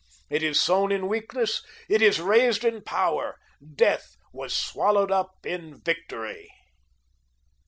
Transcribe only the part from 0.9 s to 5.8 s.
in weakness. It is raised in power. Death was swallowed up in